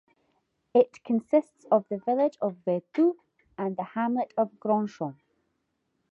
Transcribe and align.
It 0.73 1.03
consists 1.03 1.63
of 1.69 1.87
the 1.87 1.99
village 1.99 2.35
of 2.41 2.55
Veytaux 2.65 3.17
and 3.55 3.77
the 3.77 3.83
hamlet 3.83 4.33
of 4.35 4.59
Grandchamp. 4.59 5.19